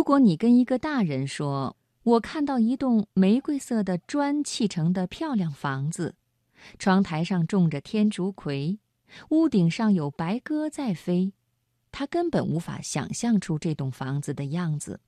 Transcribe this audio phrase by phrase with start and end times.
[0.00, 6.14] 如果你跟一个大人说：“我看到一栋玫瑰色的砖砌成的漂亮房子，
[6.78, 8.78] 窗台上种着天竺葵，
[9.28, 11.34] 屋顶上有白鸽在飞。”
[11.92, 15.00] 他根本无法想象出这栋房子的样子。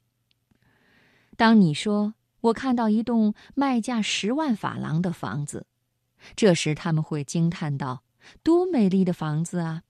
[1.38, 2.12] 当你说
[2.42, 5.66] “我看到一栋卖价十万法郎的房子”，
[6.36, 8.02] 这时他们会惊叹道
[8.44, 9.84] ：“多美丽的房子啊！”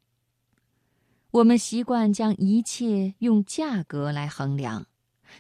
[1.32, 4.86] 我们习惯将一切用价格来衡量，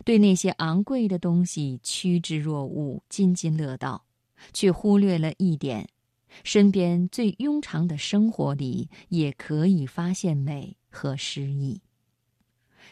[0.04, 4.04] 对那些昂贵的东西趋之若鹜、津津乐道，
[4.52, 5.88] 却忽略了一点：
[6.44, 11.82] 身边最庸常的生活里也可以发现美和诗意。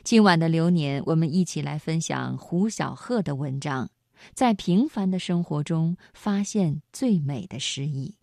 [0.03, 3.91] 今晚的流年，我们一起来分享胡小鹤的文章，
[4.35, 8.17] 在平凡的生活中发现最美的诗意。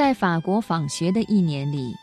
[0.00, 1.94] 在法国访学的一年里，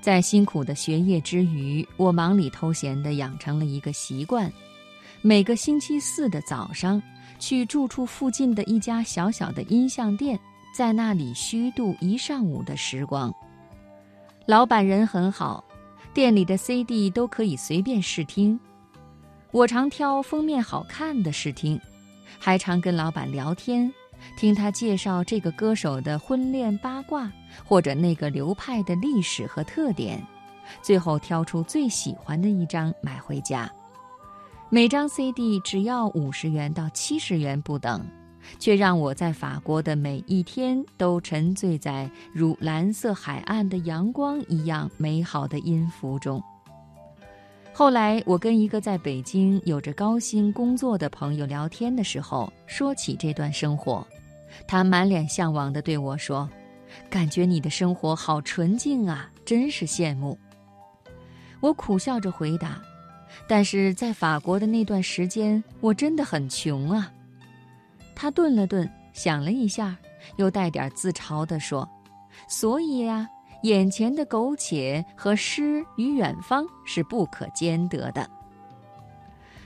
[0.00, 4.50] 在辛苦的学业之余，我忙里偷闲地养成了一个习惯：
[5.20, 7.02] 每个星期四的早上，
[7.38, 10.40] 去住处附近的一家小小的音像店，
[10.74, 13.30] 在那里虚度一上午的时光。
[14.46, 15.62] 老板人很好，
[16.14, 18.58] 店里的 CD 都可以随便试听。
[19.50, 21.78] 我常挑封面好看的试听，
[22.38, 23.92] 还常跟老板聊天。
[24.36, 27.30] 听他介绍这个歌手的婚恋八卦，
[27.64, 30.24] 或者那个流派的历史和特点，
[30.82, 33.70] 最后挑出最喜欢的一张买回家。
[34.70, 38.06] 每张 CD 只要五十元到七十元不等，
[38.58, 46.42] 却让我在法国的每一天都沉醉在如蓝色海岸的阳光一样美好的音符中。
[47.74, 54.06] 后来，我跟一个在北京有着高薪工作的朋友聊天的时候，说起这段生活。
[54.68, 56.48] 他满脸向往地对我说
[57.08, 60.38] ：“感觉你的生活好纯净啊，真是羡慕。”
[61.60, 62.80] 我苦笑着回答
[63.48, 67.10] ：“但是在法国的那段时间，我真的很穷啊。”
[68.14, 69.96] 他顿了顿，想了一下，
[70.36, 71.88] 又带点自嘲地说
[72.46, 73.26] ：“所以呀，
[73.62, 78.28] 眼前的苟且和诗与远方是不可兼得的。”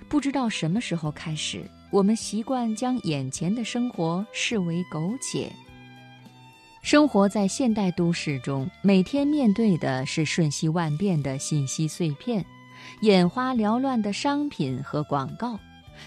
[0.08, 1.68] 不知道什么时候开始。
[1.92, 5.50] 我们习惯将眼前的生活视为苟且。
[6.82, 12.44] 生活在现代都市中，每天面对的是瞬息万变的信息碎片，
[13.02, 15.58] 眼花缭乱的商品和广告，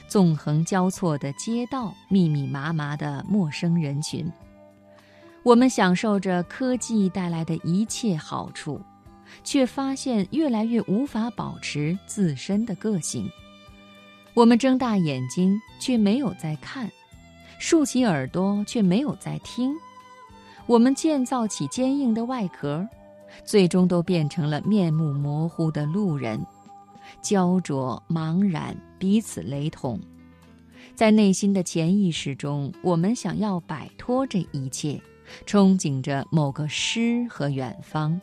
[0.08, 4.30] 纵横交错的街道，密密麻麻的陌生人群。
[5.44, 8.82] 我们享受着科技带来的一切好处，
[9.44, 13.30] 却发现越来越无法保持自身的个性。
[14.34, 16.88] 我们睁大眼睛，却没有在看；
[17.58, 19.74] 竖起耳朵，却没有在听。
[20.66, 22.88] 我们建造起坚硬的外壳，
[23.44, 26.40] 最终都变成了面目模糊的路人，
[27.22, 30.00] 焦灼、茫然，彼此雷同。
[30.96, 35.02] 在内心的潜意识中，我们想要摆脱这一切，
[35.46, 38.20] 憧憬着某个诗和远方。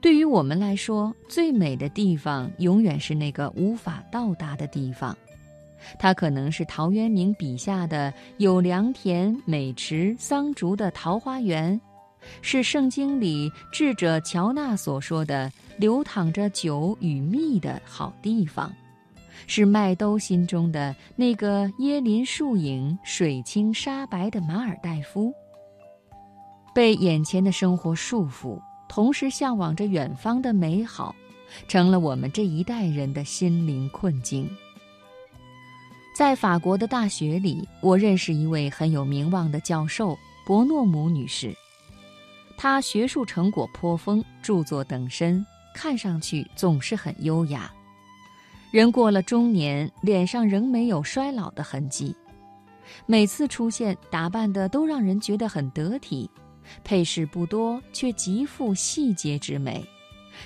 [0.00, 5.16] 对于我们来说，最美的地方永远是那个无法到达的地方。
[5.98, 11.80] 它可能是陶渊明笔下的有良田、美池、桑竹的桃花源，
[12.40, 18.72] 是圣经里智者乔纳所说的流淌着酒与蜜的好地方，
[19.46, 25.32] 是麦兜心中的那个椰林树影、水清沙白的马尔代夫。
[26.76, 28.60] 被眼前的生活束缚。
[28.86, 31.16] 同时向往着远方的美好，
[31.66, 34.46] 成了我们这一代人的心灵困境。
[36.14, 40.16] 在法国的大学里，我认识一位很有名望的教授
[40.46, 41.56] 伯诺姆女士。
[42.58, 45.44] 她学术成果颇丰，著作等身，
[45.74, 47.72] 看上去总是很优雅。
[48.70, 52.14] 人过了中年，脸上仍没有衰老的痕迹，
[53.06, 56.30] 每次出现打扮的都让人觉得很得体。
[56.84, 59.84] 配饰不多，却极富细节之美。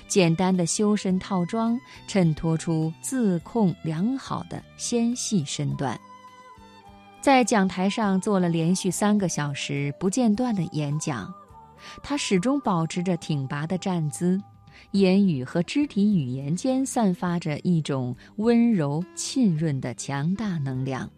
[0.07, 5.99] 简单的修身套装衬托出自控良好的纤细身段。
[7.19, 11.31] 在讲台上做了连续三个小时不间断的演讲，
[12.01, 14.41] 他始终保持着挺拔的站姿，
[14.91, 21.09] 言语和肢体语言间散发着一种温柔浸润的强大能量。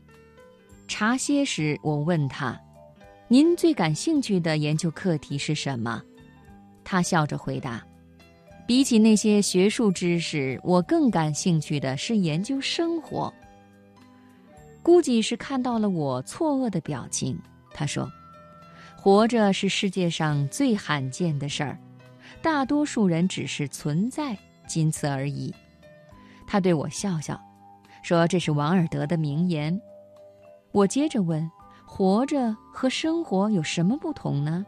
[0.88, 2.60] 茶歇时，我问他。
[3.30, 6.04] 您最感兴趣的研究课题是什么？
[6.84, 7.82] 他笑着回答
[8.68, 13.34] ：“比起那些学术知识，我更感兴趣的是研究生活。
[14.84, 17.40] 估计是看到了我错愕的表情，
[17.74, 18.12] 他说
[18.96, 21.80] ：“活着是世界上最罕见的事儿，
[22.42, 24.38] 大多数人只是存在，
[24.68, 25.52] 仅此而已。”
[26.46, 27.40] 他对我笑笑，
[28.04, 29.82] 说：“这是王尔德的名言。”
[30.74, 31.50] 我接着问
[31.96, 34.66] ：“活着和生活有什么不同呢？”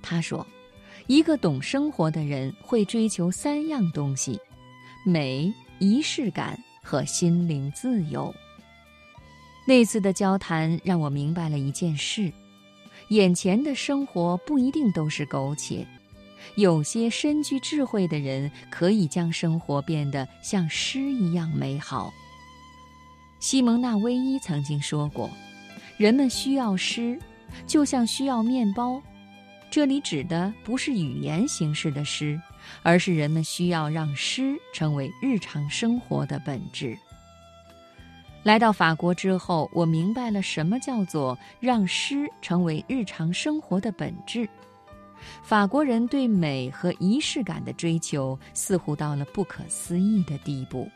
[0.00, 0.46] 他说
[1.06, 4.40] ：“一个懂生活的人会追求三样东西：
[5.04, 8.34] 美、仪式感和心灵自由。”
[9.68, 12.32] 那次的交谈让我明白了一件事：
[13.10, 15.86] 眼前的生活不一定都是苟且，
[16.54, 22.10] 有些深具智慧的人可以将生活变得像诗一样美好。
[23.38, 25.28] 西蒙娜威伊曾经说过
[25.98, 27.18] ：“人们需要诗，
[27.66, 29.02] 就像需要面包。”
[29.70, 32.40] 这里指的不是语言形式的诗，
[32.82, 36.96] 而是人们需要让诗成为日常生活的本质。
[38.44, 44.48] 来到法国之后，我明白了什么叫做让诗成为日常生活的本质。
[45.42, 50.88] 法国人对美和仪式感的追求似乎到了不可思议的地步，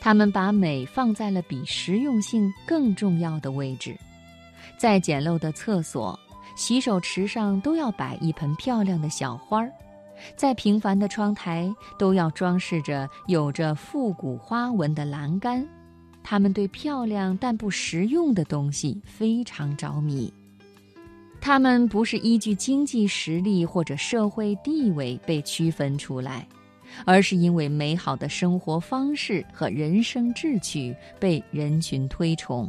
[0.00, 3.94] 他们把美放在了比实用性更重要的位置。
[4.78, 6.18] 在简陋的厕所、
[6.54, 9.72] 洗手池上都要摆一盆漂亮的小花儿，
[10.36, 15.66] 在平凡的窗台都要装饰着有着复古花纹的栏杆。
[16.22, 20.32] 他们对漂亮但不实用的东西非常着迷。
[21.40, 26.46] 他们不是依据经济实力或者社会地位被区分出来，
[27.04, 32.68] 而是因为美好的生活方式和人生志趣被人群推崇。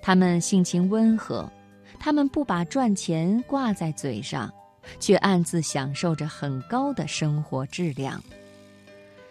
[0.00, 1.50] 他们性情温和，
[1.98, 4.52] 他们不把赚钱挂在嘴上，
[4.98, 8.22] 却暗自享受着很高的生活质量。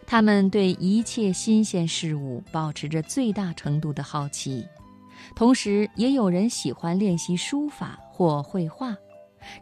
[0.06, 4.66] 他们对一切新鲜事物保持着最大程度的好奇，
[5.36, 8.96] 同时也有人喜欢练习书法或绘画，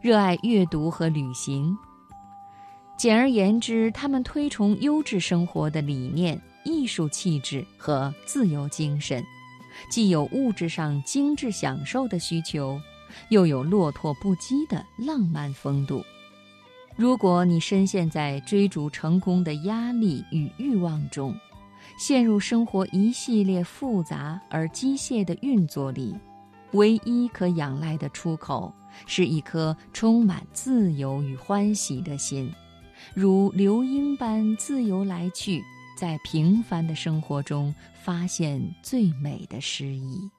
[0.00, 1.76] 热爱阅读和旅行。
[2.96, 9.22] 简而言之，他们推崇优质生活的理念、艺术气质和自由精神，
[9.88, 12.80] 既有物质上精致享受的需求，
[13.28, 16.04] 又有落拓不羁的浪漫风度。
[16.96, 21.34] 如果你深陷在追逐成功的压力与欲望中，
[21.98, 26.14] 陷入生活一系列复杂而机械的运作里，
[26.72, 28.72] 唯一可仰赖的出口
[29.06, 32.50] 是一颗充满自由与欢喜的心，
[33.14, 35.62] 如流莺般自由来去，
[35.96, 40.30] 在平凡的生活中发现最美的诗意。